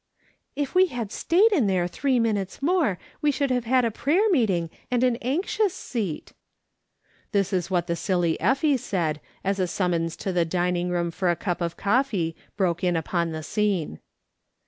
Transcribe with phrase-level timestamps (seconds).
[0.55, 4.27] "If we had stayed in there three minutes more we should have had a prayer
[4.31, 6.33] meeting and an anxious seat."
[7.33, 11.29] This was what the silly Effie said, as a summons to the dining room for
[11.29, 13.99] a cup of coffee broke in upon the scene.